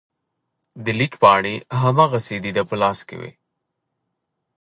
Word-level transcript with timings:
د 0.83 0.85
لیک 0.99 1.13
پاڼې 1.21 1.55
هماغسې 1.81 2.37
د 2.41 2.47
ده 2.55 2.63
په 2.69 2.75
لاس 2.81 2.99
کې 3.07 3.15
وې. 3.19 3.31